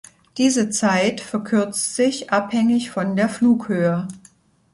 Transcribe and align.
Diese 0.39 0.71
Zeit 0.71 1.21
verkürzt 1.21 1.93
sich 1.95 2.31
abhängig 2.31 2.89
von 2.89 3.15
der 3.15 3.29
Flughöhe. 3.29 4.07